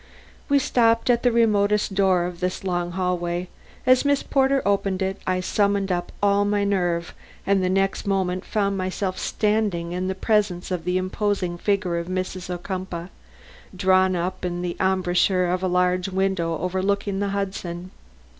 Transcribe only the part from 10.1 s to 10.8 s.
presence